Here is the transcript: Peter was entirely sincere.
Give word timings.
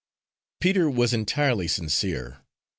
Peter 0.59 0.89
was 0.89 1.13
entirely 1.13 1.67
sincere. 1.67 2.41